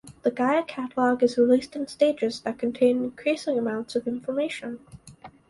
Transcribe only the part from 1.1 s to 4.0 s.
is released in stages that contain increasing amounts